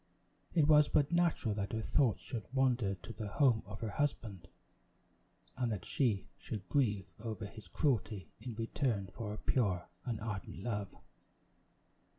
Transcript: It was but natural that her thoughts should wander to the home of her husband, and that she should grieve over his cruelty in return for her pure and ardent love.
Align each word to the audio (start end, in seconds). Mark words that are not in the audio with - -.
It 0.55 0.67
was 0.67 0.87
but 0.87 1.11
natural 1.11 1.53
that 1.53 1.73
her 1.73 1.81
thoughts 1.83 2.23
should 2.23 2.47
wander 2.51 2.95
to 2.95 3.13
the 3.13 3.27
home 3.27 3.61
of 3.67 3.81
her 3.81 3.91
husband, 3.91 4.47
and 5.55 5.71
that 5.71 5.85
she 5.85 6.25
should 6.39 6.67
grieve 6.69 7.05
over 7.19 7.45
his 7.45 7.67
cruelty 7.67 8.27
in 8.41 8.55
return 8.55 9.09
for 9.13 9.29
her 9.29 9.37
pure 9.37 9.87
and 10.03 10.19
ardent 10.19 10.63
love. 10.63 10.87